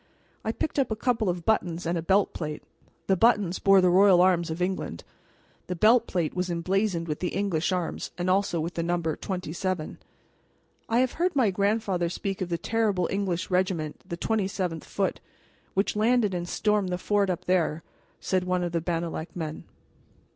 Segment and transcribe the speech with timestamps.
[0.43, 2.63] I picked up a couple of buttons and a belt plate.
[3.05, 5.03] The buttons bore the royal arms of England;
[5.67, 9.99] the belt plate was emblazoned with the English arms and also with the number "27."
[10.89, 15.19] "I have heard my grandfather speak of the terrible English regiment, the 27th Foot,
[15.75, 17.83] which landed and stormed the fort up there,"
[18.19, 19.65] said one of the Bannalec men.